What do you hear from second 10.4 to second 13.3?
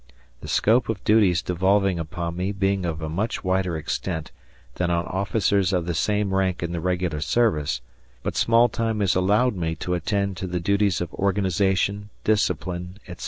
the duties of organization, discipline, etc.